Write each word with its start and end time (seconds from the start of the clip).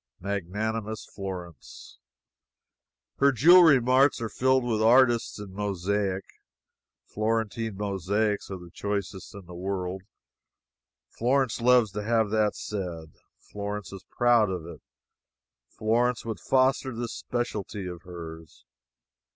Magnanimous 0.19 1.05
Florence! 1.13 1.99
Her 3.17 3.31
jewelry 3.31 3.79
marts 3.79 4.19
are 4.19 4.29
filled 4.29 4.63
with 4.63 4.81
artists 4.81 5.37
in 5.37 5.53
mosaic. 5.53 6.23
Florentine 7.05 7.75
mosaics 7.77 8.49
are 8.49 8.57
the 8.57 8.71
choicest 8.73 9.35
in 9.35 9.41
all 9.41 9.45
the 9.45 9.53
world. 9.53 10.01
Florence 11.07 11.61
loves 11.61 11.91
to 11.91 12.01
have 12.01 12.31
that 12.31 12.55
said. 12.55 13.11
Florence 13.51 13.93
is 13.93 14.03
proud 14.09 14.49
of 14.49 14.65
it. 14.65 14.81
Florence 15.69 16.25
would 16.25 16.39
foster 16.39 16.95
this 16.95 17.13
specialty 17.13 17.85
of 17.85 18.01
hers. 18.01 18.65